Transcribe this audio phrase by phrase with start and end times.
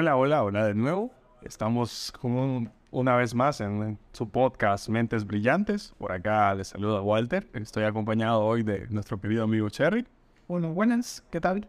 [0.00, 1.10] Hola, hola, hola de nuevo.
[1.42, 5.92] Estamos como una vez más en su podcast Mentes Brillantes.
[5.98, 7.48] Por acá les saluda Walter.
[7.54, 10.06] Estoy acompañado hoy de nuestro querido amigo Cherry.
[10.46, 11.66] Bueno, buenas, ¿qué tal?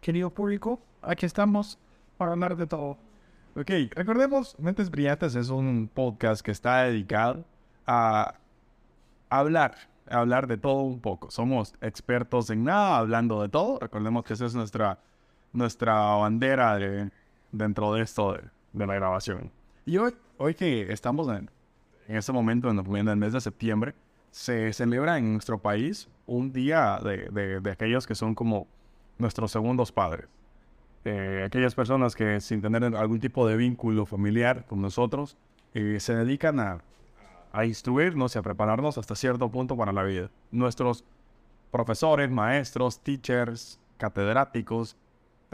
[0.00, 1.76] Querido público, aquí estamos
[2.16, 2.98] para hablar de todo.
[3.56, 7.44] Ok, recordemos, Mentes Brillantes es un podcast que está dedicado
[7.84, 8.34] a
[9.28, 9.74] hablar,
[10.08, 11.32] a hablar de todo un poco.
[11.32, 13.80] Somos expertos en nada, hablando de todo.
[13.80, 15.00] Recordemos que esa es nuestra,
[15.52, 17.10] nuestra bandera de,
[17.56, 18.42] dentro de esto de,
[18.72, 19.50] de la grabación.
[19.84, 21.50] Y hoy, hoy que estamos en,
[22.08, 23.94] en este momento, en el mes de septiembre,
[24.30, 28.66] se celebra en nuestro país un día de, de, de aquellos que son como
[29.18, 30.26] nuestros segundos padres.
[31.04, 35.36] Eh, aquellas personas que sin tener algún tipo de vínculo familiar con nosotros,
[35.72, 36.80] eh, se dedican a,
[37.52, 40.30] a instruirnos y a prepararnos hasta cierto punto para la vida.
[40.50, 41.04] Nuestros
[41.70, 44.96] profesores, maestros, teachers, catedráticos,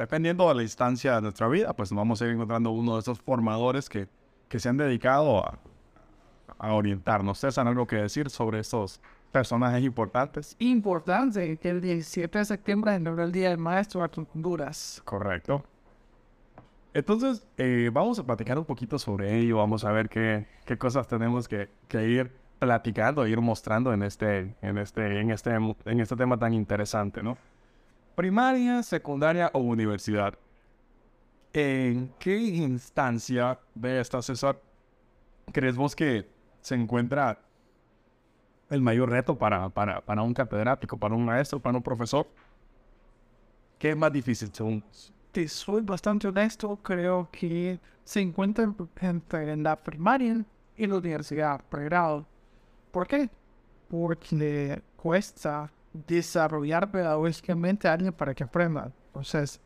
[0.02, 3.20] dependiendo de la instancia de nuestra vida, pues vamos a ir encontrando uno de esos
[3.20, 4.08] formadores que,
[4.48, 5.60] que se han dedicado a,
[6.58, 7.38] a orientarnos.
[7.38, 9.00] ¿César, algo que decir sobre estos
[9.30, 10.56] personajes importantes?
[10.58, 15.00] Importante que el 17 de septiembre es el Día del Maestro de Honduras.
[15.04, 15.62] Correcto.
[16.94, 21.06] Entonces, eh, vamos a platicar un poquito sobre ello, vamos a ver qué, qué cosas
[21.06, 26.16] tenemos que, que, ir platicando, ir mostrando en este, en, este, en, este, en este
[26.16, 27.38] tema tan interesante, ¿no?
[28.14, 30.34] Primaria, secundaria o universidad.
[31.52, 34.60] ¿En qué instancia de esta, César,
[35.52, 36.26] crees vos que
[36.60, 37.38] se encuentra
[38.70, 42.26] el mayor reto para, para, para un catedrático, para un maestro, para un profesor?
[43.78, 44.82] ¿Qué es más difícil según
[45.32, 50.44] te soy bastante honesto, creo que se encuentra entre la primaria
[50.76, 52.26] y la universidad pregrado.
[52.90, 53.30] ¿Por qué?
[53.88, 58.92] Porque cuesta desarrollar pedagógicamente a alguien para que aprenda.
[59.08, 59.60] Entonces,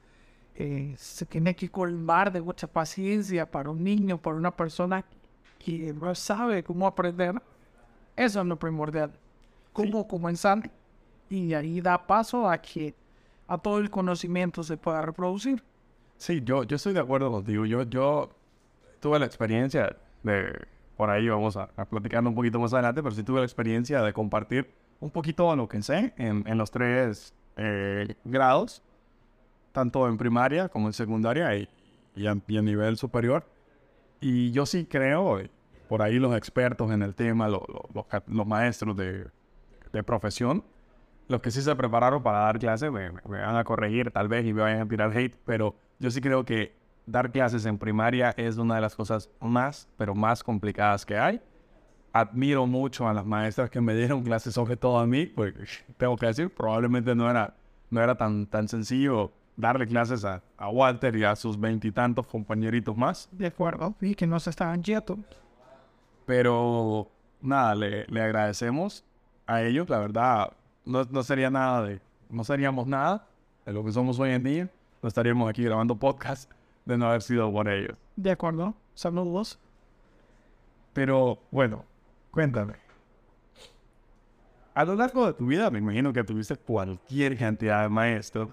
[0.55, 5.05] eh, se tiene que colmar de mucha paciencia para un niño, para una persona
[5.59, 7.35] que no sabe cómo aprender.
[8.17, 9.13] Eso es lo primordial.
[9.73, 10.09] Cómo sí.
[10.09, 10.71] comenzar
[11.29, 12.95] y ahí da paso a que
[13.47, 15.63] a todo el conocimiento se pueda reproducir.
[16.17, 17.67] Sí, yo, yo estoy de acuerdo contigo.
[17.67, 18.31] Yo, yo
[19.01, 20.67] tuve la experiencia de,
[20.97, 24.01] por ahí vamos a, a platicar un poquito más adelante, pero sí tuve la experiencia
[24.03, 28.83] de compartir un poquito de lo que sé en, los tres eh, grados,
[29.73, 31.69] tanto en primaria como en secundaria y,
[32.15, 33.45] y, a, nivel superior.
[34.21, 35.41] Y yo sí creo,
[35.89, 39.27] por ahí los expertos en el tema, lo, lo, los, maestros de,
[39.93, 40.65] de profesión,
[41.29, 44.47] los que sí se prepararon para dar clases me, me, van a corregir tal vez
[44.47, 46.75] y me vayan a tirar hate, pero yo sí creo que
[47.07, 51.41] dar clases en primaria es una de las cosas más, pero más complicadas que hay.
[52.21, 55.65] Admiro mucho a las maestras que me dieron clases, sobre todo a mí, porque
[55.99, 57.55] tengo que decir, probablemente no era,
[57.91, 62.97] no era tan, tan sencillo darle clases a, a Walter y a sus veintitantos compañeritos
[62.97, 63.29] más.
[63.33, 65.19] De acuerdo, y que no se estaban quietos.
[66.25, 67.11] Pero
[67.43, 69.05] nada, le, le agradecemos
[69.47, 70.53] a ellos, la verdad,
[70.87, 72.01] no, no, sería nada de,
[72.31, 73.27] no seríamos nada
[73.67, 74.71] de lo que somos hoy en día.
[75.03, 76.51] No estaríamos aquí grabando podcast
[76.87, 77.97] de no haber sido por ellos.
[78.17, 79.59] De acuerdo, saludos.
[80.95, 81.85] Pero bueno,
[82.37, 82.75] cuéntame.
[84.75, 88.51] A lo largo de tu vida, me imagino que tuviste cualquier cantidad de maestros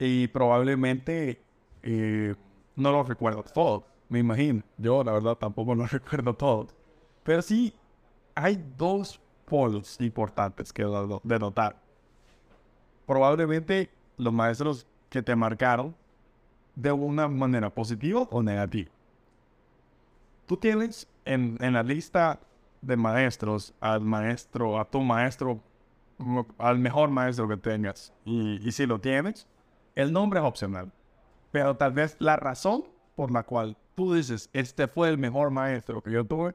[0.00, 1.40] y probablemente
[1.84, 2.34] eh,
[2.74, 4.64] no los recuerdo todos, me imagino.
[4.76, 6.74] Yo, la verdad, tampoco los recuerdo todos.
[7.22, 7.72] Pero sí,
[8.34, 11.76] hay dos polos importantes que de notar.
[13.06, 15.94] Probablemente los maestros que te marcaron
[16.74, 18.90] de una manera positiva o negativa.
[20.46, 22.40] Tú tienes en, en la lista
[22.80, 25.60] de maestros al maestro, a tu maestro,
[26.58, 28.12] al mejor maestro que tengas.
[28.24, 29.46] Y, y si lo tienes,
[29.94, 30.92] el nombre es opcional.
[31.50, 32.84] Pero tal vez la razón
[33.16, 36.54] por la cual tú dices, este fue el mejor maestro que yo tuve,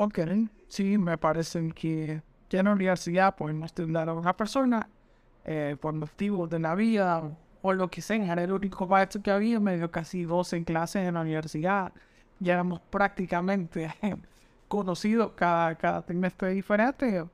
[0.00, 0.20] Ok,
[0.68, 4.88] sí, me parece que, que en la universidad podemos estudiar a una persona
[5.44, 8.32] eh, por motivos de la vida o lo que sea.
[8.32, 11.92] Era el único maestro que había, me dio casi 12 clases en la universidad.
[12.38, 13.92] Ya éramos prácticamente
[14.68, 17.24] conocidos cada, cada trimestre diferente.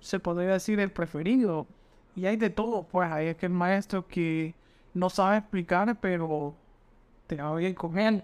[0.00, 1.66] Se podría decir el preferido.
[2.14, 4.54] Y hay de todo, pues hay aquel maestro que
[4.92, 6.54] no sabe explicar, pero
[7.26, 8.22] te va bien con él.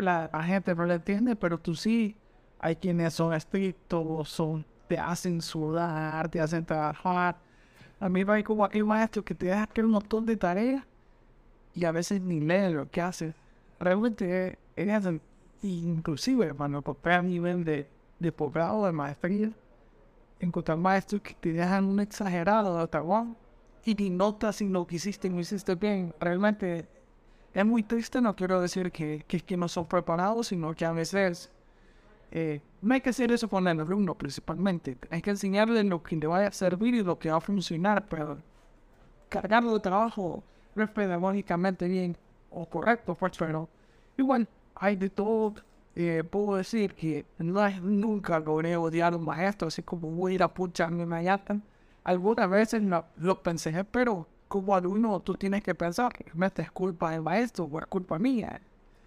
[0.00, 2.16] La, la gente no le entiende, pero tú sí
[2.58, 7.36] hay quienes son estrictos, son, te hacen sudar, te hacen trabajar.
[8.00, 10.84] A mí va como aquel maestro que te deja hacer un montón de tareas
[11.74, 13.34] y a veces ni lee lo que hace.
[13.78, 14.88] Realmente es
[15.66, 19.50] inclusive, hermano, porque a nivel de, de posgrado, de maestría,
[20.40, 23.36] encontrar maestros que te dejan un exagerado de trabajo
[23.84, 26.14] y ni notas si lo que hiciste no hiciste bien.
[26.20, 26.88] Realmente
[27.54, 30.92] es muy triste, no quiero decir que, que, que no son preparados, sino que a
[30.92, 31.50] veces
[32.30, 34.98] eh, no hay que hacer eso con el alumno principalmente.
[35.10, 38.06] Hay que enseñarle lo que le vaya a servir y lo que va a funcionar,
[38.08, 38.38] pero
[39.28, 40.42] cargarlo de trabajo
[40.74, 42.16] no es pedagógicamente bien
[42.50, 43.68] o correcto, pues, pero
[44.16, 45.54] igual hay de todo.
[45.94, 50.34] Eh, puedo decir que no, nunca logré odiar a un maestro, así como voy a
[50.36, 51.60] ir a pucharme mañana.
[52.04, 56.70] Algunas veces lo, lo pensé, pero como alumno tú tienes que pensar que me es
[56.70, 58.60] culpa del maestro o es culpa mía.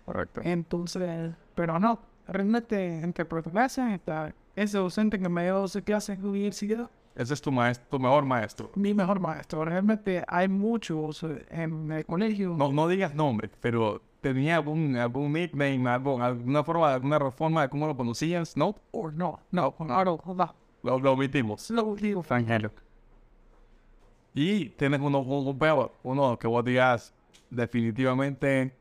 [0.06, 0.42] Correcto.
[0.44, 6.24] Entonces, pero no, realmente entre profesores está ese docente que me dio 12 clases en
[6.24, 8.72] la universidad, Ese es tu maestro, tu mejor maestro.
[8.76, 9.64] mi mejor maestro.
[9.64, 12.56] Realmente hay muchos en el colegio.
[12.58, 17.70] No, no digas nombre, pero tenía algún, algún nickname, algún- alguna forma, alguna reforma de
[17.70, 18.76] cómo lo conocías, ¿no?
[18.92, 20.56] O no, no, claro, no.
[20.84, 21.70] Lo, lo omitimos.
[21.72, 22.72] Lo Extranjero.
[24.34, 27.14] Y tienes uno, uno peor, uno que vos digas
[27.50, 28.74] definitivamente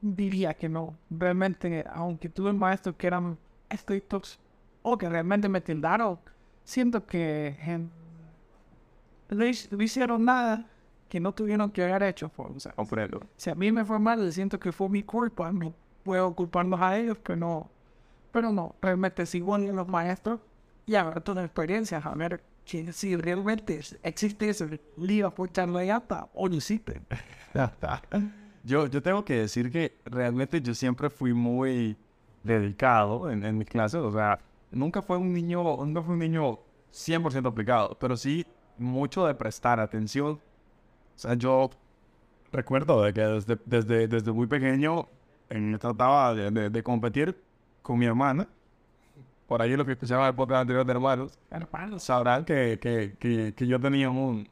[0.00, 0.94] diría que no.
[1.10, 3.38] Realmente, aunque tuve maestros que eran
[3.70, 4.38] estrictos
[4.82, 6.18] o que realmente me tildaron,
[6.64, 7.90] siento que en-
[9.30, 10.66] no, no hicieron nada
[11.08, 12.28] que no tuvieron que haber hecho.
[12.28, 13.22] pues, o sea, comprendo.
[13.36, 15.52] si a mí me fue mal, siento que fue mi culpa.
[15.52, 17.70] No puedo culparlos a ellos, que no.
[18.32, 20.40] Pero no, realmente sigo en los maestros
[20.86, 25.92] y ver tus experiencias, a ver que si realmente existe ese lío por charla de
[25.92, 27.00] ata o no existe.
[28.64, 31.96] Yo, yo tengo que decir que realmente yo siempre fui muy
[32.42, 34.00] dedicado en, en mis clases.
[34.00, 34.38] O sea,
[34.70, 36.58] nunca fue un niño, nunca fui un niño
[36.92, 38.44] 100% aplicado, pero sí
[38.76, 40.40] mucho de prestar atención.
[41.18, 41.68] O sea, yo
[42.52, 45.08] recuerdo de que desde, desde, desde muy pequeño
[45.50, 47.36] eh, trataba de, de- de competir
[47.82, 48.46] con mi hermana.
[49.48, 51.36] Por ahí lo que escuchaban el podcast anterior de hermanos.
[51.50, 54.48] Hermanos, sabrán que, que, que, que yo tenía un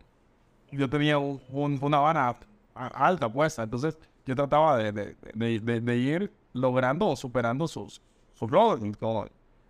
[0.72, 2.36] yo tenía un, un- una vara
[2.74, 3.96] alta puesta entonces
[4.26, 8.02] yo trataba de, de, ir logrando o superando sus
[8.34, 8.82] sus logros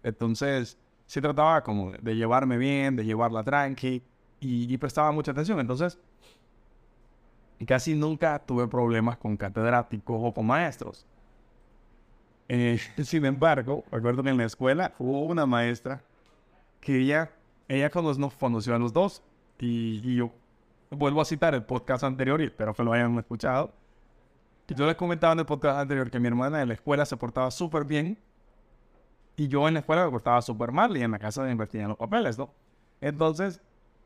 [0.02, 4.02] entonces sí trataba como de llevarme bien de llevarla tranqui
[4.40, 5.60] y, y prestaba mucha atención.
[5.60, 5.98] Entonces
[7.64, 11.06] casi nunca tuve problemas con catedráticos o con maestros
[12.48, 16.02] Eh, sin embargo, recuerdo que en la escuela hubo una maestra
[16.80, 17.30] que ella,
[17.68, 19.22] ella nos conoció a los dos.
[19.58, 20.30] Y, y yo
[20.90, 23.72] vuelvo a citar el podcast anterior y espero que lo hayan escuchado.
[24.66, 27.16] Que yo les comentaba en el podcast anterior que mi hermana en la escuela se
[27.16, 28.18] portaba súper bien
[29.36, 31.88] y yo en la escuela me portaba súper mal y en la casa me invertían
[31.88, 32.50] los papeles, ¿no?
[33.00, 33.60] Entonces,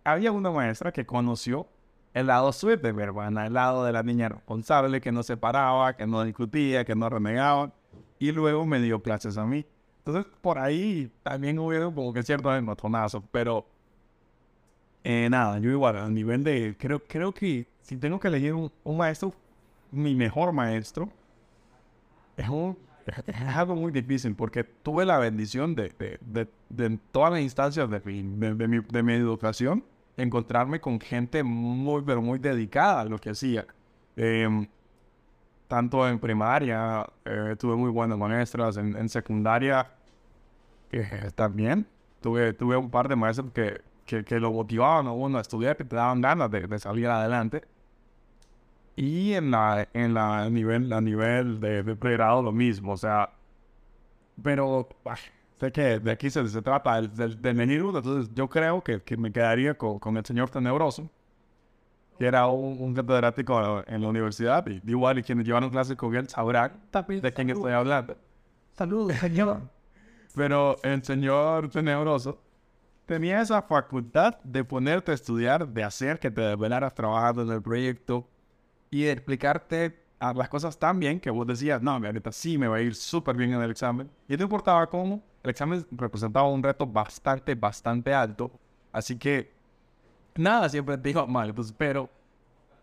[0.04, 1.66] había una maestra que conoció
[2.14, 5.36] el lado sweet de mi hermana, el lado de la niña responsable que no se
[5.36, 7.72] paraba, que no discutía, que no renegaba
[8.18, 9.64] y luego me dio clases a mí.
[9.98, 13.66] Entonces, por ahí también hubieron como que ciertos encontonazos, pero
[15.04, 18.70] eh, nada, yo igual, a nivel de, creo, creo que si tengo que elegir un,
[18.84, 19.32] un maestro,
[19.90, 21.10] mi mejor maestro,
[22.36, 22.76] es, un,
[23.26, 27.88] es algo muy difícil porque tuve la bendición de, de, de, de todas las instancias
[27.88, 29.84] de mi, de mi, de mi educación,
[30.22, 33.66] encontrarme con gente muy, pero muy dedicada a lo que hacía.
[34.16, 34.66] Em,
[35.68, 39.90] tanto en primaria, eh, tuve muy buenas maestras, en, en secundaria
[40.92, 41.86] eh, también.
[42.20, 45.76] Tuve, tuve un par de maestros que, que, que lo motivaban a uno a estudiar,
[45.76, 47.62] que te daban ganas de, de salir adelante.
[48.96, 53.30] Y en la, en la nivel, a nivel de, de pregrado lo mismo, o sea,
[54.42, 54.88] pero
[55.60, 59.16] sé que de aquí se, se trata del, del, del entonces yo creo que, que
[59.16, 61.10] me quedaría con, con el señor Tenebroso,
[62.18, 66.14] que era un, un catedrático en la universidad, y igual y quienes llevaron clases con
[66.14, 68.16] él sabrán también de quién estoy hablando.
[68.72, 69.60] Saludos, señor.
[70.34, 72.40] Pero el señor Tenebroso
[73.04, 77.60] tenía esa facultad de ponerte a estudiar, de hacer que te desvelaras trabajando en el
[77.60, 78.26] proyecto
[78.90, 82.68] y de explicarte a las cosas tan bien que vos decías, no, ahorita sí me
[82.68, 84.08] va a ir súper bien en el examen.
[84.28, 88.50] Y no importaba cómo, el examen representaba un reto bastante, bastante alto.
[88.92, 89.50] Así que
[90.36, 91.50] nada siempre te iba mal.
[91.50, 92.08] Entonces, pero,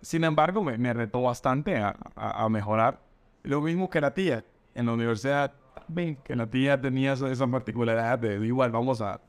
[0.01, 2.99] sin embargo, me, me retó bastante a, a- a mejorar.
[3.43, 4.43] Lo mismo que la tía
[4.75, 9.19] en la universidad, también, que la tía tenía esa, esa particularidad de, igual, vamos a,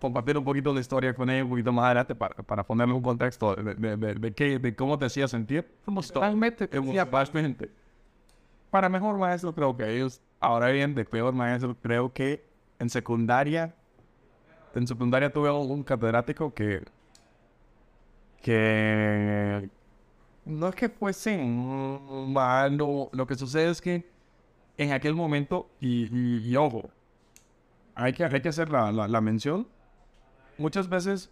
[0.00, 3.02] compartir un poquito de historia con ella un poquito más adelante para, para ponerle un
[3.02, 5.66] contexto de, de, de, de qué- de cómo te hacía sentir.
[6.76, 7.70] Emocionalmente.
[8.70, 12.44] Para mejor maestro creo que ellos, ahora bien, de peor maestro creo que
[12.78, 13.74] en secundaria,
[14.74, 16.82] en secundaria tuve un catedrático que,
[18.42, 19.68] que
[20.44, 24.08] no es que fuese malo, lo que sucede es que
[24.76, 26.90] en aquel momento, y, y- y ojo,
[27.94, 29.66] hay que, hay que hacer la, la- la mención,
[30.58, 31.30] muchas veces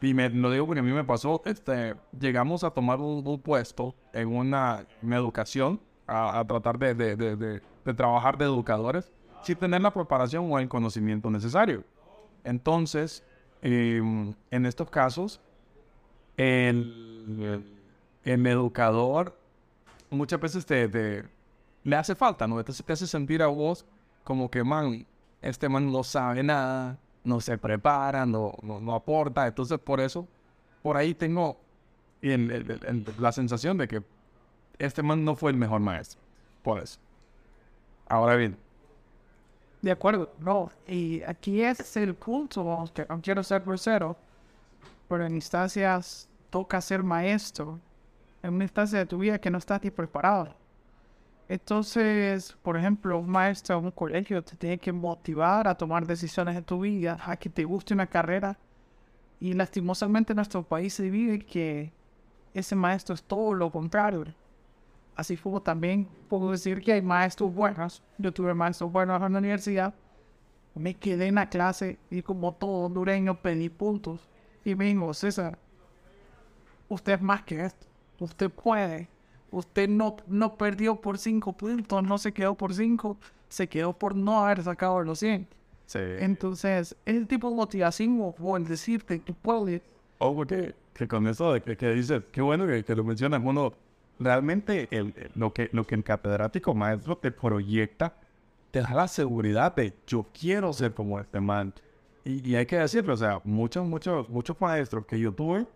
[0.00, 3.40] Y me lo digo porque a mí me pasó, este, llegamos a tomar un, un
[3.40, 9.12] puesto en una en educación, a, a tratar de, de, de- de trabajar de educadores,
[9.42, 11.84] sin tener la preparación o el conocimiento necesario.
[12.44, 13.22] Entonces,
[13.62, 15.40] em, en estos casos,
[16.36, 17.64] el,
[18.24, 19.36] el educador
[20.10, 21.24] muchas veces te, te-
[21.84, 22.58] le hace falta, ¿no?
[22.58, 23.84] Entonces te hace sentir a vos
[24.24, 25.06] como que, man,
[25.40, 29.46] este man no sabe nada, no se prepara, no, no, no aporta.
[29.46, 30.26] Entonces, por eso,
[30.82, 31.58] por ahí tengo
[32.20, 34.02] el- el- la sensación de que
[34.78, 36.20] este man no fue el mejor maestro.
[36.62, 36.98] Por eso.
[38.08, 38.56] Ahora bien,
[39.82, 40.70] De acuerdo, no.
[40.86, 44.16] Y aquí es el punto, que no quiero ser grosero,
[45.08, 47.80] pero en instancias toca ser maestro,
[48.42, 50.54] en una instancia de tu vida que no estás ni preparado.
[51.48, 56.56] Entonces, por ejemplo, un maestro en un colegio te tiene que motivar a tomar decisiones
[56.56, 58.56] en tu vida, a que te guste una carrera.
[59.40, 61.92] Y lastimosamente en nuestro país se vive que
[62.54, 64.26] ese maestro es todo lo contrario.
[65.14, 68.02] Así como también puedo decir que hay maestros buenos.
[68.18, 69.94] Yo tuve maestros buenos en la universidad.
[70.74, 74.20] Me quedé en la clase y como todo hondureño pedí puntos.
[74.64, 75.58] Y me dijo, César,
[76.88, 77.86] usted es más que esto.
[78.20, 79.08] Usted puede.
[79.50, 83.18] Usted no, no perdió por cinco puntos, no se quedó por cinco,
[83.50, 85.46] se quedó por no haber sacado los 100.
[85.84, 85.98] sí.
[86.20, 89.82] Entonces, ese tipo de motivación o el decirte que puedes,
[90.24, 93.42] Ojo que, que con eso de que, que dices, qué bueno que, que lo mencionas,
[93.44, 93.72] uno
[94.24, 98.14] realmente el- lo, que, lo que el catedrático maestro te proyecta,
[98.70, 101.72] te da la seguridad de yo quiero ser como este man.
[102.24, 105.66] Y, hay que decirlo, o sea, muchos, muchos, muchos maestros que yo tuve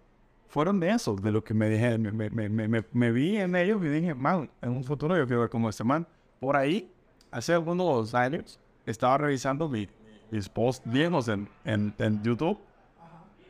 [0.49, 3.83] fueron de esos, de lo que me dije, me, me, me, me, vi en ellos
[3.85, 6.07] y dije, man, en un futuro yo quiero ser como este man.
[6.39, 6.91] Por ahí,
[7.33, 9.89] hace algunos años, estaba revisando mi-
[10.31, 12.59] mis posts viejos en, en, en YouTube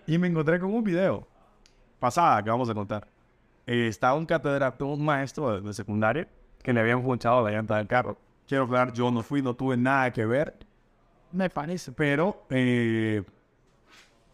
[0.07, 1.27] y me encontré con un video
[1.99, 3.07] pasada que vamos a contar.
[3.67, 6.29] Eh, estaba un catedrático, un maestro de, de secundaria
[6.63, 8.17] que le habían punchado la llanta del carro.
[8.47, 10.57] Quiero aclarar, yo no fui, no tuve nada que ver,
[11.33, 11.93] me parece.
[11.93, 13.23] pero eh,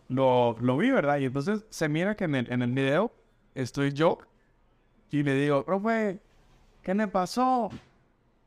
[0.09, 1.19] lo, lo vi, ¿verdad?
[1.19, 3.13] Y entonces se mira que en el, en el video
[3.55, 4.19] estoy yo
[5.11, 6.21] y le digo, profe,
[6.83, 7.71] ¿qué me pasó?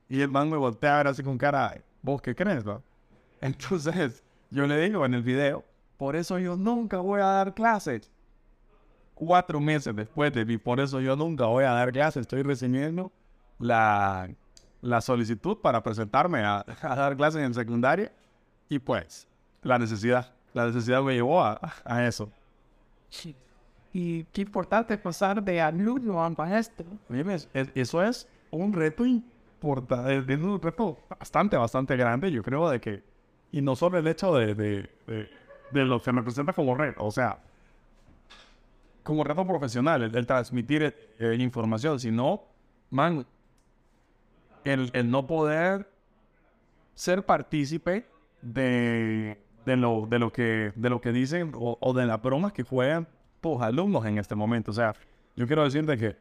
[0.07, 2.83] Y el man me voltea a ver así con cara, ¿vos qué crees, no?
[3.41, 5.63] Entonces yo le digo en el video,
[5.97, 8.11] por eso yo nunca voy a dar clases.
[9.15, 12.21] Cuatro meses después de mí, por eso yo nunca voy a dar clases.
[12.21, 13.11] Estoy recibiendo
[13.59, 14.29] la,
[14.81, 18.11] la solicitud para presentarme a, a dar clases en secundaria.
[18.69, 19.27] Y pues,
[19.63, 22.29] la necesidad, la necesidad me llevó a, a eso.
[23.93, 26.85] Y qué importante pasar de alumno a maestro.
[27.09, 32.43] Oye, ves, es- eso es un reto importante, es un reto bastante, bastante grande, yo
[32.43, 33.03] creo, de que,
[33.51, 35.29] y no solo el hecho de, de, de,
[35.71, 37.39] de lo que me presenta como reto, o sea,
[39.05, 42.41] como reto profesional, el, el transmitir eh, información, sino,
[42.89, 43.25] man,
[44.63, 45.87] el, el no poder
[46.95, 48.07] ser partícipe
[48.41, 52.51] de, de, lo, de, lo que, de lo que dicen o, o de las bromas
[52.51, 53.07] que juegan
[53.41, 54.71] tus alumnos en este momento.
[54.71, 54.95] O sea,
[55.35, 56.17] yo quiero decirte que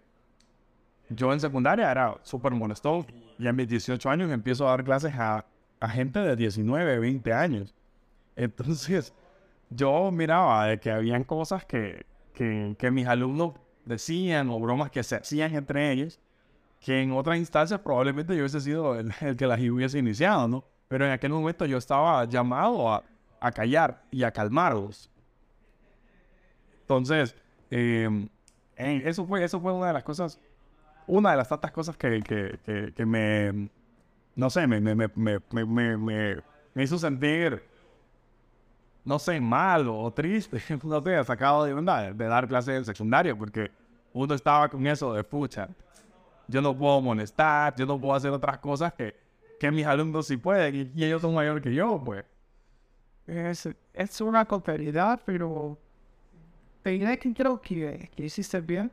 [1.08, 3.06] yo en secundaria era súper molestón
[3.38, 5.46] y a mis 18 años empiezo a dar clases a,
[5.80, 7.74] a gente de 19, 20 años.
[8.36, 9.14] Entonces,
[9.70, 13.54] yo miraba de que habían cosas que, que, que mis alumnos
[13.86, 16.20] decían o bromas que se hacían entre ellos,
[16.80, 20.64] que en otras instancias probablemente yo hubiese sido el, el que las hubiese iniciado, ¿no?
[20.88, 23.04] Pero en aquel momento yo estaba llamado a,
[23.40, 25.10] a callar y a calmarlos.
[26.82, 27.34] Entonces,
[27.70, 28.28] eh,
[28.76, 30.40] eso, fue, eso fue una de las cosas,
[31.06, 33.70] una de las tantas cosas que, que, que, que me,
[34.36, 36.42] no sé, me, me- me-
[36.74, 37.62] me hizo sentir,
[39.04, 43.70] no sé, mal o triste, no sé, sacado de de dar clases en secundaria, porque
[44.12, 45.68] uno estaba con eso de pucha.
[46.46, 49.14] Yo no puedo molestar, yo no puedo hacer otras cosas que,
[49.58, 52.24] que mis alumnos sí pueden, y, ellos son mayores que yo, pues.
[53.26, 55.78] Es, es una complejidad, pero
[56.82, 58.90] te diré que creo que, que hiciste bien.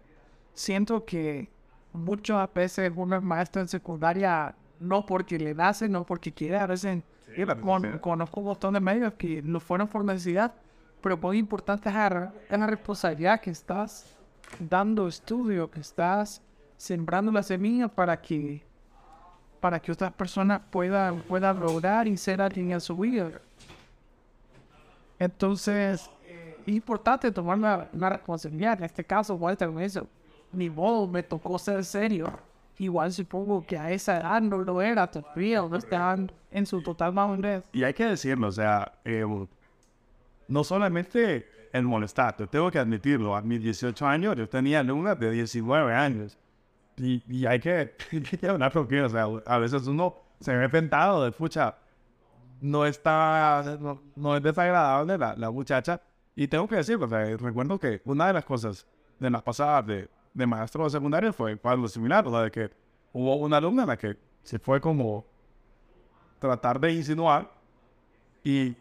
[0.53, 1.49] Siento que
[1.93, 6.57] muchas veces uno es maestro en secundaria no porque le nace, no porque quiere.
[6.57, 10.53] A veces Sí, con- conozco un montón de medios que lo fueron por necesidad,
[11.01, 14.17] pero muy importante es la, es la responsabilidad que estás
[14.59, 16.41] dando estudio, que estás
[16.77, 18.63] sembrando la semilla para que
[19.61, 23.29] para que otras personas puedan, puedan lograr y ser alguien en su vida.
[25.19, 28.79] Entonces, eh, es importante tomar la, la responsabilidad.
[28.79, 30.01] En este caso, Walter me dice,
[30.51, 32.31] ni modo, me tocó ser serio.
[32.81, 37.13] Igual supongo que a esa edad no lo era todavía, no estaban en su total
[37.13, 37.63] madurez.
[37.73, 39.23] Y hay que decirlo, o sea, eh,
[40.47, 42.35] no solamente en molestar.
[42.39, 43.35] Yo tengo que admitirlo.
[43.35, 46.39] A mis 18 años yo tenía alumnas de 19 años.
[46.97, 47.93] Y, y hay que
[48.49, 51.75] hablar porque, o sea, a veces uno se ve tentado de, pucha,
[52.61, 56.01] no está, no, no es desagradable la, la muchacha.
[56.35, 58.87] Y tengo que decir, o sea, recuerdo que una de las cosas
[59.19, 62.71] de las pasadas de, de maestro de secundaria fue algo similar, o sea, de que
[63.13, 65.25] hubo una alumna en la que se fue como
[66.39, 67.51] tratar de insinuar
[68.43, 68.75] y,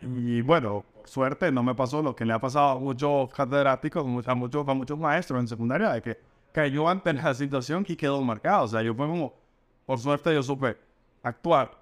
[0.00, 4.34] y bueno, suerte no me pasó lo que le ha pasado a muchos catedráticos, a
[4.34, 6.18] muchos, a muchos maestros en secundaria, de que
[6.52, 8.64] cayó ante la situación y quedó marcado.
[8.64, 9.34] O sea, yo fue como,
[9.86, 10.76] por suerte yo supe
[11.22, 11.72] actuar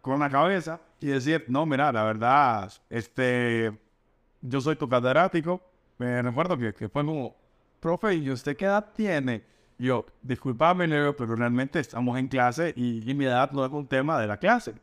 [0.00, 3.76] con la cabeza y decir, no, mira, la verdad, este,
[4.40, 5.60] yo soy tu catedrático.
[5.98, 7.36] Me recuerdo que, que fue como,
[7.82, 9.42] profe, ¿y usted qué edad tiene?
[9.76, 13.86] Yo, disculpame, Leo, pero realmente estamos en clase y, y mi edad no es un
[13.86, 14.74] tema de la clase.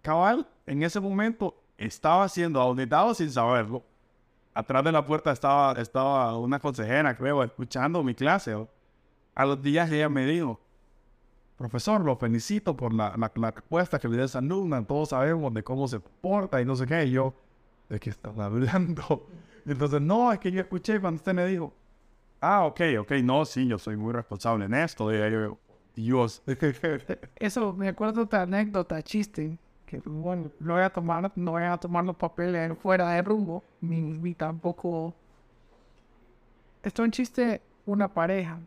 [0.00, 3.82] Cabal, en ese momento estaba siendo auditado sin saberlo.
[4.54, 8.54] Atrás de la puerta estaba, estaba una consejera, creo, escuchando mi clase.
[8.54, 8.68] ¿o?
[9.34, 10.58] A los días ella me dijo,
[11.58, 14.82] profesor, lo felicito por la, la, la respuesta que le dio esa alumna.
[14.86, 17.04] Todos sabemos de cómo se porta y no sé qué.
[17.04, 17.34] Y yo,
[17.90, 18.64] ¿de qué estás hablando?
[19.66, 21.74] Y entonces, no, es que yo escuché cuando usted me dijo,
[22.40, 25.12] ah, ok, ok, no, sí, yo soy muy responsable en esto.
[25.12, 25.58] Yo,
[25.94, 26.42] Dios.
[27.36, 31.76] Eso, me acuerdo de anécdota, chiste, que bueno, no voy a tomar, no voy a
[31.76, 35.14] tomar los papeles fuera de rumbo, ni, ni tampoco...
[36.82, 38.58] Esto es un chiste, una pareja.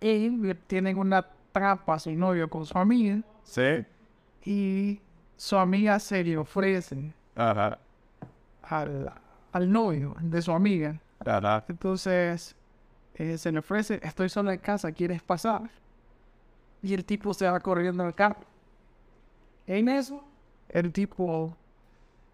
[0.00, 3.84] Y tienen una trampa a su novio con su amiga, sí.
[4.44, 5.00] y
[5.36, 7.78] su amiga se le ofrece Ajá.
[8.62, 9.12] al,
[9.52, 10.98] al novio de su amiga.
[11.68, 12.54] Entonces,
[13.14, 15.70] eh, se le ofrece, estoy solo en casa, ¿quieres pasar?
[16.82, 18.40] Y el tipo se va corriendo al carro.
[19.66, 20.24] En eso,
[20.68, 21.56] el tipo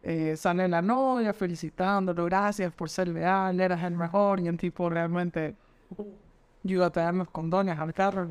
[0.03, 4.41] eh, sale la novia felicitándolo, gracias por ser leal, eras el mejor.
[4.41, 5.55] Y el tipo realmente,
[6.63, 8.29] yo iba a traer los condones al carro.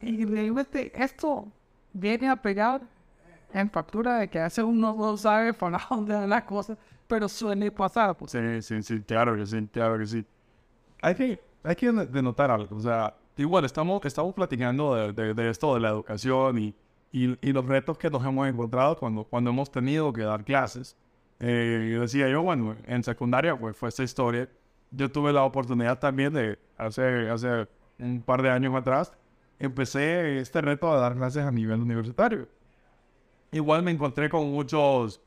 [0.00, 1.46] Y realmente esto
[1.92, 2.80] viene a pegar
[3.52, 7.70] en factura de que veces uno no sabe para dónde van las cosas, pero suele
[7.70, 8.16] pasar.
[8.16, 8.32] Pues.
[8.32, 10.24] Sí, sí, sí, claro que sí, claro que sí.
[11.02, 15.50] Hay que, hay que denotar algo, o sea, igual estamos, estamos platicando de, de, de
[15.50, 16.74] esto de la educación y,
[17.12, 20.96] y, y, los retos que nos hemos encontrado cuando, cuando hemos tenido que dar clases.
[21.38, 24.48] Eh, yo decía yo, bueno, en secundaria pues fue esta historia.
[24.90, 29.12] Yo tuve la oportunidad también de, hace, hace un par de años atrás,
[29.58, 32.48] empecé este reto de dar clases a nivel universitario.
[33.56, 35.18] Igual me encontré con muchos,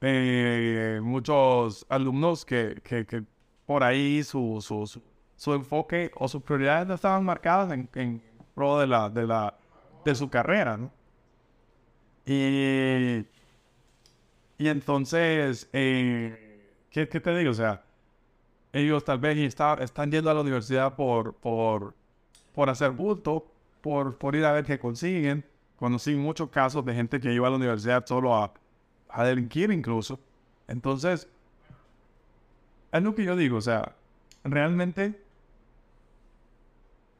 [0.00, 3.22] eh, muchos alumnos que, que, que
[3.66, 5.00] por ahí su, su,
[5.36, 8.20] su, enfoque o sus prioridades no estaban marcadas en, en
[8.52, 9.54] pro de, la, de, la,
[10.04, 10.90] de su carrera, ¿no?
[12.26, 13.24] Y,
[14.58, 17.52] y entonces, eh, ¿qué, ¿qué, te digo?
[17.52, 17.84] O sea,
[18.72, 21.94] ellos tal vez está, están yendo a la universidad por, por,
[22.56, 23.46] por hacer bulto,
[23.80, 25.44] por, por ir a ver qué consiguen.
[25.82, 28.52] Conocí muchos casos de gente que iba a la universidad solo a,
[29.08, 30.16] a delinquir incluso.
[30.68, 31.28] Entonces,
[32.92, 33.96] es lo que yo digo, o sea,
[34.44, 35.20] realmente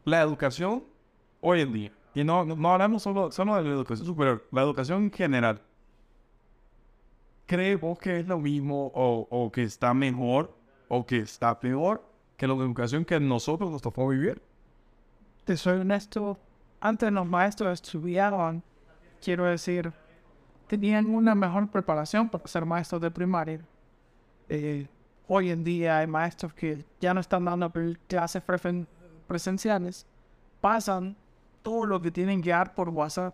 [0.05, 0.85] la educación
[1.41, 5.03] hoy en día, y no, no hablamos solo, solo de la educación superior, la educación
[5.03, 5.61] en general,
[7.47, 12.05] ¿cree vos que es lo mismo o, o, que está mejor o que está peor
[12.37, 14.41] que la educación que nosotros nos tocó vivir?
[15.47, 16.39] Te soy honesto,
[16.83, 18.61] antes los maestros estudiaban,
[19.23, 19.93] quiero decir,
[20.67, 23.61] tenían una mejor preparación para ser maestros de primaria.
[24.49, 24.89] Eh,
[25.29, 27.73] hoy en día hay maestros que ya no están dando
[28.09, 28.43] clases
[29.29, 30.05] presenciales,
[30.61, 31.17] pasan
[31.63, 33.33] todo lo que tienen que dar por WhatsApp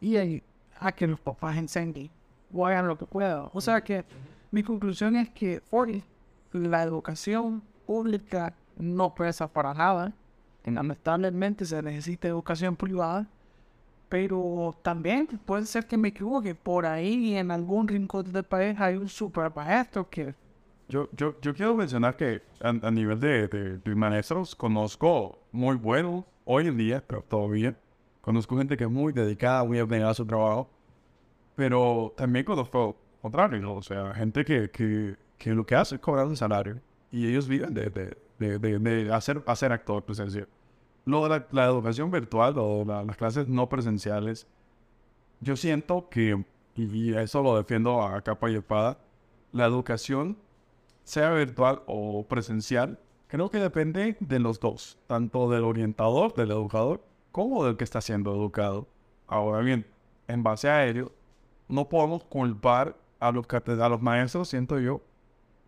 [0.00, 0.42] y ahí,
[0.80, 2.10] a que los papás enseñen
[2.50, 3.50] o hagan lo que puedan.
[3.52, 4.06] O sea que
[4.50, 5.60] mi conclusión es que
[6.52, 10.14] la educación pública no pesa para nada.
[10.64, 13.26] Lamentablemente se necesita educación privada,
[14.08, 16.54] pero también puede ser que me equivoque.
[16.54, 20.34] Por ahí en algún rincón del país hay un super maestro que
[20.88, 25.76] yo, yo, yo quiero mencionar que a, a nivel de, de, de, maestros conozco muy
[25.76, 27.74] buenos hoy en día, pero todavía
[28.20, 30.68] conozco gente que es muy dedicada, muy abnegada a su trabajo,
[31.56, 36.26] pero también conozco contrario, o sea, gente que, que, que, lo que hace es cobrar
[36.26, 36.78] un salario
[37.10, 40.48] y ellos viven de, de, de, hacer, hacer actor presencial.
[41.04, 44.46] Lo de la, educación virtual o la, las clases no presenciales,
[45.40, 48.98] yo siento que, y eso lo defiendo a capa y espada,
[49.52, 50.38] la educación
[51.04, 57.02] sea virtual o presencial, creo que depende de los dos, tanto del orientador, del educador,
[57.30, 58.86] como del que está siendo educado.
[59.26, 59.86] Ahora bien,
[60.28, 61.12] en base a ello,
[61.68, 65.00] no podemos culpar a los, a los maestros, siento yo,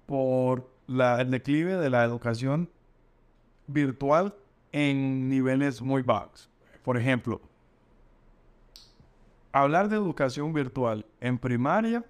[0.06, 2.68] por la, el declive de la educación
[3.66, 4.34] virtual
[4.72, 6.48] en niveles muy bajos.
[6.84, 7.40] Por ejemplo,
[9.52, 12.04] hablar de educación virtual en primaria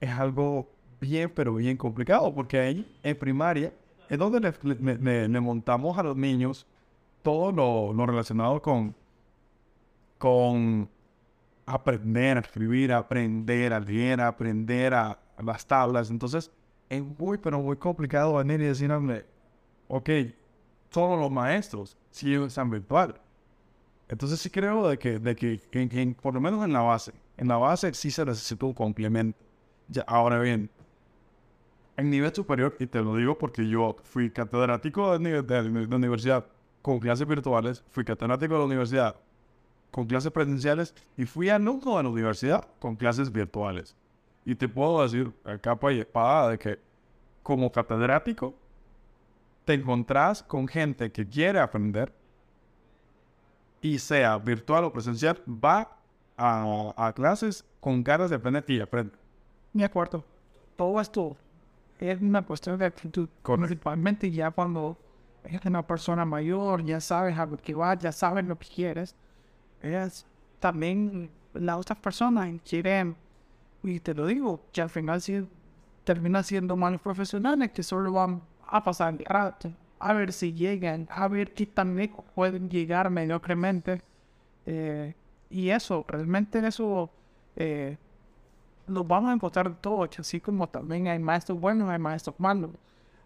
[0.00, 0.68] es algo
[1.00, 3.72] bien, pero bien complicado, porque ahí en primaria
[4.08, 6.66] es donde le, montamos a los niños
[7.22, 8.94] todo lo, lo relacionado con,
[10.18, 10.88] con
[11.64, 16.10] aprender a escribir, aprender a leer, aprender a, a las tablas.
[16.10, 16.52] Entonces,
[16.88, 19.24] es muy, pero muy complicado venir y decirme,
[19.88, 20.10] ok,
[20.90, 23.20] todos los maestros sí están virtual.
[24.08, 27.12] Entonces sí creo de que, de que en- en- por lo menos en la base,
[27.36, 29.38] en la base sí se necesita un complemento.
[29.88, 30.70] Ya, ahora bien,
[31.96, 35.96] en nivel superior, y te lo digo porque yo fui catedrático de, de, de la
[35.96, 36.46] universidad
[36.82, 39.16] con clases virtuales, fui catedrático de la universidad
[39.90, 43.96] con clases presenciales y fui alumno de la universidad con clases virtuales.
[44.46, 46.78] Y te puedo decir a capa y espada de que
[47.42, 48.54] como catedrático
[49.66, 52.12] te encontrás con gente que quiere aprender
[53.82, 55.98] y sea virtual o presencial, va
[56.36, 59.14] a, a clases con ganas de aprender y aprende.
[59.72, 60.24] De acuerdo.
[60.76, 61.36] Todo esto
[61.98, 63.28] es una cuestión de actitud.
[63.42, 63.66] Correcto.
[63.66, 64.96] Principalmente ya cuando
[65.44, 69.14] eres una persona mayor, ya sabes a lo que vas, ya sabes lo que quieres.
[69.82, 70.26] Es
[70.60, 73.16] también las otras personas quieren,
[73.82, 75.46] y te lo digo, que al final sí
[76.04, 81.08] terminan siendo malos profesionales que solo van a pasar el rato, a ver si llegan,
[81.10, 84.02] a ver qué tan lejos pueden llegar mediocremente.
[84.66, 85.14] Eh,
[85.50, 87.10] y eso, realmente eso
[87.54, 87.96] eh,
[88.86, 92.70] nos vamos a encontrar todos, así como también hay maestros buenos, hay maestros malos.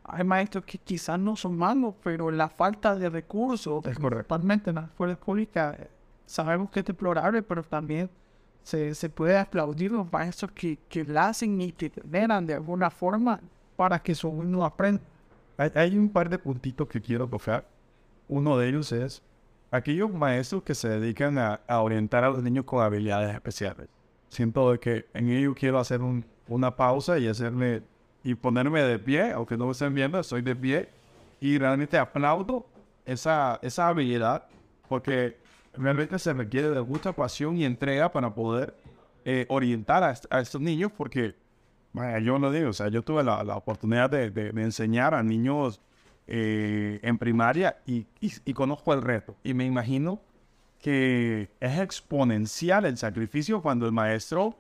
[0.05, 4.77] Hay maestros que quizás no son malos, pero la falta de recursos, Es principalmente en
[4.77, 5.91] las escuelas públicas, eh,
[6.27, 8.09] sabemos que es deplorable, pero también
[8.63, 12.91] se, se puede aplaudir los maestros que, que la hacen y que generan de alguna
[12.91, 13.41] forma
[13.77, 15.03] para que su alumno aprenda.
[15.57, 17.65] Hay, hay un par de puntitos que quiero tocar.
[18.29, 19.23] Uno de ellos es
[19.71, 23.89] aquellos maestros que se dedican a, a orientar a los niños con habilidades especiales.
[24.29, 27.83] Siento que en ello quiero hacer un- una pausa y hacerle
[28.23, 30.89] y ponerme de pie, aunque no me estén viendo, estoy de pie
[31.41, 32.67] y realmente aplaudo
[33.07, 34.45] esa, esa habilidad
[34.89, 35.39] porque
[35.75, 38.75] realmente se requiere de mucha pasión y entrega para poder
[39.25, 41.35] eh, orientar a, est- a estos niños porque
[42.23, 45.81] yo lo digo, o sea, yo tuve la, la oportunidad de, enseñar a niños
[46.29, 48.07] eh, en primaria y,
[48.55, 49.35] conozco el reto.
[49.43, 50.21] Y me imagino
[50.81, 54.57] que es exponencial el sacrificio cuando el maestro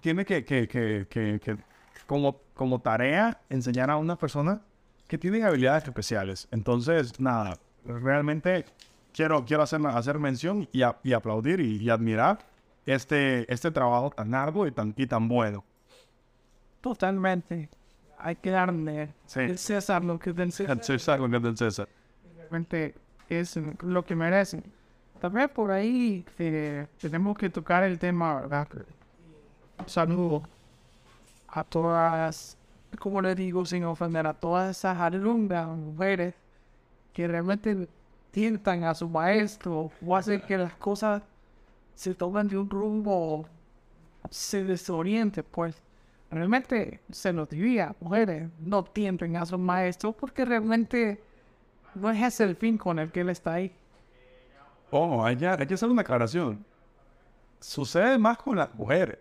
[0.00, 1.46] tiene que,
[2.06, 4.62] como, tarea enseñar a una persona
[5.06, 6.48] que tiene habilidades especiales.
[6.50, 8.64] Entonces, nada, realmente
[9.16, 12.38] quiero, quiero hacer, hacer mención y, a- y aplaudir y, y admirar
[12.84, 15.64] este, este trabajo tan largo y tan, y tan bueno.
[16.80, 17.68] Totalmente.
[18.18, 19.40] Hay que darle Sí.
[19.40, 20.76] al César lo que es del César.
[20.76, 21.88] El César con el del César.
[22.36, 22.94] realmente
[23.28, 24.62] es lo que merecen.
[25.20, 28.68] También por ahí eh, tenemos que tocar el tema, ¿verdad?
[29.86, 30.42] Saludo
[31.48, 32.56] a todas,
[32.98, 36.34] como le digo, sin ofender, a todas esas alumnas, mujeres,
[37.12, 37.88] que realmente
[38.36, 41.22] tientan a su maestro o hacen que las cosas
[41.94, 43.46] se tomen de un rumbo,
[44.28, 45.82] se desorienten, pues.
[46.30, 51.18] Realmente se los diría, mujeres, no tienten a su maestro porque realmente
[51.94, 53.72] no es el fin con el que él está ahí.
[54.90, 56.62] Oh, hay que, hay que hacer una aclaración.
[57.58, 59.18] Sucede más con las mujeres.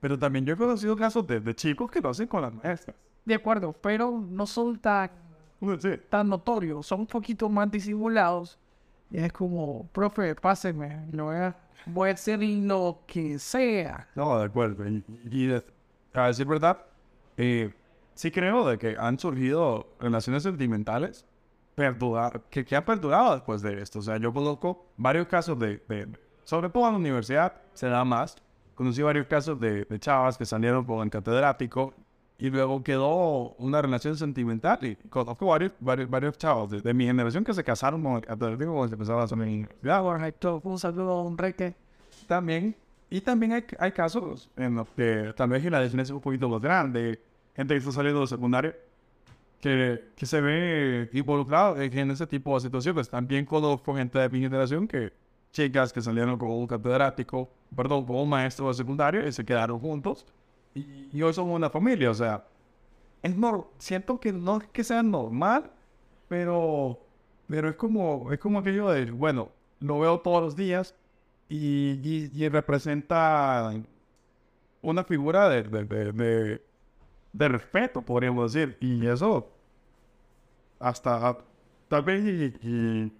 [0.00, 2.96] Pero también yo he conocido casos de, de chicos que lo hacen con las maestras.
[3.24, 5.08] De acuerdo, pero no son tan,
[5.80, 5.90] Sí.
[6.10, 8.58] tan notorios, son un poquito más disimulados.
[9.10, 14.08] Y es como, profe, páseme, lo voy a, voy a hacer lo que sea.
[14.14, 14.86] No, de acuerdo.
[14.88, 15.64] Y, y de-
[16.14, 16.78] a decir verdad,
[17.36, 17.72] eh,
[18.14, 21.24] sí creo de que han surgido relaciones sentimentales
[21.74, 23.98] perdura- que, que han perdurado después de esto.
[24.00, 26.08] O sea, yo conozco varios casos de, de-
[26.44, 28.36] sobre todo en la universidad, se da más.
[28.74, 31.94] Conocí varios casos de, de chavas que salieron con el catedrático
[32.38, 34.78] y luego quedó una relación sentimental.
[34.82, 38.22] Y conozco varios, varios, varios chavos de, de mi generación que se casaron con el
[38.22, 40.02] catedrático cuando se empezaron a.
[40.02, 41.74] Correcto, un saludo a Enrique.
[42.26, 42.76] También,
[43.08, 46.48] y también hay, hay casos en los que tal vez la diferencia es un poquito
[46.48, 47.20] más grande.
[47.54, 48.76] Gente que está saliendo de secundaria
[49.60, 53.08] que, que se ve involucrado en, ese tipo de situaciones.
[53.08, 55.12] También conozco gente de mi generación que,
[55.52, 59.78] chicas que salieron con un catedrático, perdón, con un maestro de secundaria y se quedaron
[59.78, 60.26] juntos.
[60.76, 62.46] Y, y hoy somos una familia, o sea,
[63.22, 65.70] es nor- siento que no es que sea normal,
[66.28, 67.00] pero,
[67.48, 70.94] pero es como, es como aquello de, bueno, lo veo todos los días
[71.50, 73.72] y, y- representa
[74.82, 76.12] una figura de, de,
[77.32, 78.76] de- respeto, podríamos decir.
[78.80, 79.48] Y eso,
[80.78, 81.38] hasta
[81.88, 83.12] tal vez, y, y,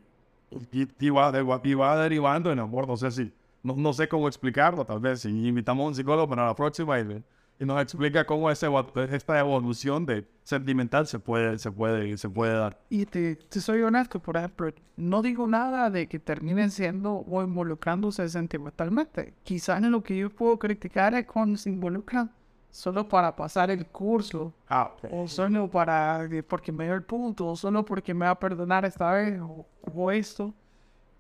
[0.73, 2.87] y- y va derivando en amor.
[2.87, 5.21] No sé si, no, no sé cómo explicarlo, tal vez.
[5.21, 7.23] Si invitamos a un psicólogo para la próxima y,
[7.59, 8.69] y nos explica cómo ese,
[9.12, 12.79] esta evolución de sentimental se puede, se puede, se puede dar.
[12.90, 17.42] Y te, te soy honesto, por ejemplo, no digo nada de que terminen siendo o
[17.42, 19.35] involucrándose sentimentalmente.
[19.42, 22.31] Quizás en lo que yo puedo criticar es cuando se involucran
[22.71, 27.57] solo para pasar el curso, Ah, o solo para porque me dio el punto, o
[27.57, 30.53] solo porque me va a perdonar esta vez, o, o esto.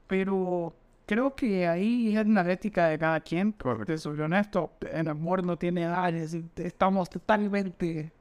[0.06, 0.74] Pero
[1.06, 3.52] creo que ahí es la ética de cada quien.
[3.52, 3.86] Correcto.
[3.86, 8.12] Te soy honesto, el amor no tiene edades, estamos totalmente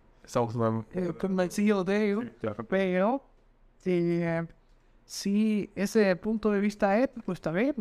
[0.94, 2.22] eh, convencidos de ello.
[2.70, 3.24] Pero
[3.86, 4.46] eh,
[5.06, 7.76] si ese punto de vista es, pues está bien.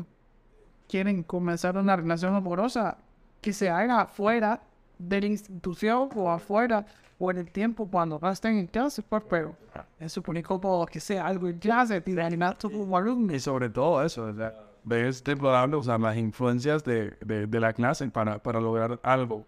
[0.89, 2.99] Quieren comenzar una relación amorosa
[3.41, 4.61] que se haga afuera
[4.99, 6.87] de la institución o afuera
[7.19, 9.55] o en el tiempo cuando no estén en clase, pues, pero
[9.99, 13.35] es supone como que sea algo en clase, tirar como alumno.
[13.35, 14.53] Y sobre todo eso, o sea,
[14.91, 19.45] es deplorable usar las influencias de, de, de la clase para, para lograr algo,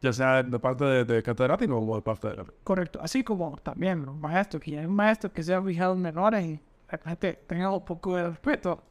[0.00, 2.44] ya sea de parte de, de catedrático o de parte de.
[2.64, 6.02] Correcto, así como también los maestros, que hay un maestro que se ha fijado en
[6.02, 8.82] menores y la gente tenga un poco de respeto.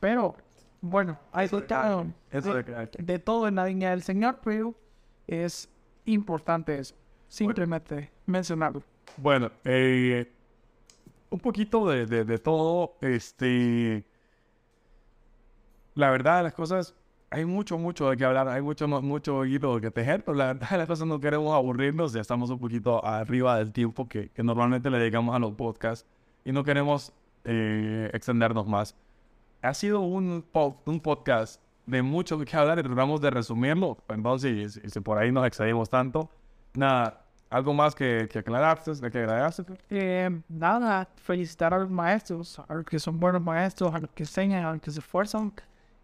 [0.00, 0.34] Pero,
[0.80, 1.46] bueno, hay de,
[2.30, 4.74] Eso de de, que- de todo en la línea del Señor, pero
[5.26, 5.68] es
[6.06, 6.94] importante eso.
[7.28, 8.82] Simplemente mencionarlo.
[9.16, 10.32] Bueno, eh,
[11.28, 14.04] un poquito de, de, de todo, este...
[15.94, 16.94] La verdad las cosas,
[17.30, 20.70] hay mucho, mucho de qué hablar, hay mucho, mucho hilo que tejer, pero la verdad
[20.78, 24.90] las cosas no queremos aburrirnos, ya estamos un poquito arriba del tiempo que, que normalmente
[24.90, 26.06] le dedicamos a los podcasts
[26.44, 27.12] y no queremos
[27.44, 28.96] eh, extendernos más.
[29.62, 30.44] Ha sido un,
[30.86, 35.32] un podcast de mucho qué hablar y tratamos de resumirlo, perdón si, si, por ahí
[35.32, 36.30] nos excedimos tanto.
[36.74, 39.64] Nada, algo más que, que que agregaste.
[39.90, 44.22] Eh, nada, felicitar a los maestros, a los que son buenos maestros, a los que
[44.22, 45.52] enseñan, a los que se esfuerzan.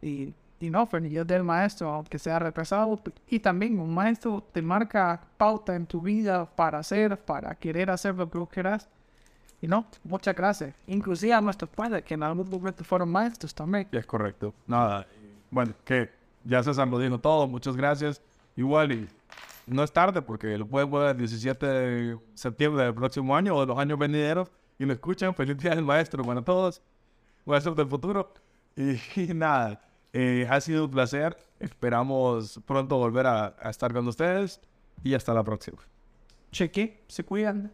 [0.07, 3.01] Y, y no, felicidad del maestro, aunque sea retrasado.
[3.29, 8.15] Y también un maestro te marca pauta en tu vida para hacer, para querer hacer
[8.15, 8.89] lo que vos querás.
[9.61, 10.75] Y no, muchas gracias.
[10.87, 13.89] Inclusive a nuestros padres, que en algún momento fueron maestros también.
[13.93, 14.55] Es correcto.
[14.67, 15.07] Nada,
[15.51, 16.11] bueno, que
[16.45, 18.21] ya César lo dijo todo, muchas gracias.
[18.55, 19.09] Igual y
[19.67, 23.61] no es tarde porque lo pueden ver el 17 de septiembre del próximo año o
[23.61, 25.35] de los años venideros y lo escuchan.
[25.35, 26.81] Feliz día del maestro para todos,
[27.45, 28.33] maestros del futuro.
[28.77, 29.81] Y, y nada,
[30.19, 31.37] eh, ha sido un placer.
[31.61, 34.63] Esperamos pronto volver a, a estar con ustedes
[35.05, 35.79] y hasta la próxima.
[36.53, 37.71] Cheque, se cuidan.